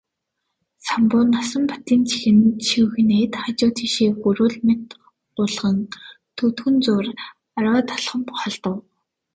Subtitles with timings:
[0.85, 4.85] Самбуу Насанбатын чихэнд шивгэнээд хажуу тийшээ гүрвэл мэт
[5.35, 5.77] гулган
[6.37, 7.07] төдхөн зуур
[7.57, 8.77] арваад алхам холдов.